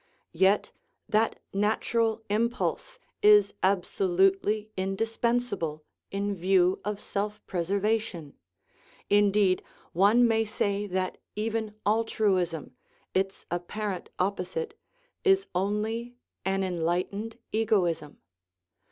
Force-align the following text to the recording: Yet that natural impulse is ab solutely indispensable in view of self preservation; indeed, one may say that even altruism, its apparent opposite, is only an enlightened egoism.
Yet 0.33 0.71
that 1.07 1.39
natural 1.53 2.23
impulse 2.27 2.97
is 3.21 3.53
ab 3.61 3.83
solutely 3.83 4.71
indispensable 4.75 5.83
in 6.09 6.33
view 6.33 6.81
of 6.83 6.99
self 6.99 7.39
preservation; 7.45 8.33
indeed, 9.11 9.61
one 9.93 10.27
may 10.27 10.43
say 10.43 10.87
that 10.87 11.19
even 11.35 11.75
altruism, 11.85 12.75
its 13.13 13.45
apparent 13.51 14.09
opposite, 14.17 14.73
is 15.23 15.45
only 15.53 16.15
an 16.45 16.63
enlightened 16.63 17.37
egoism. 17.51 18.17